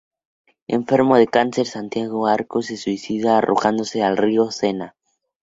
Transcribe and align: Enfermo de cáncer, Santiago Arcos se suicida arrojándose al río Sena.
Enfermo 0.65 1.15
de 1.17 1.27
cáncer, 1.27 1.67
Santiago 1.67 2.25
Arcos 2.25 2.65
se 2.65 2.77
suicida 2.77 3.37
arrojándose 3.37 4.01
al 4.01 4.17
río 4.17 4.49
Sena. 4.49 4.95